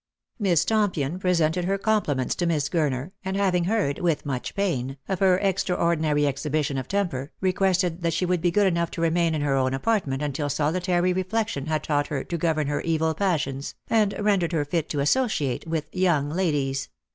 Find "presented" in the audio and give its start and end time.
1.19-1.65